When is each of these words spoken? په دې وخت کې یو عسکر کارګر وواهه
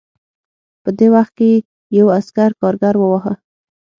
په 0.83 0.89
دې 0.97 1.07
وخت 1.15 1.33
کې 1.39 1.51
یو 1.97 2.07
عسکر 2.17 2.49
کارګر 2.61 2.95
وواهه 2.99 3.33